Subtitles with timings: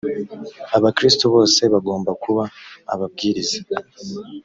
[0.77, 2.43] abakristo bose bagomba kuba
[2.93, 3.59] ababwiriza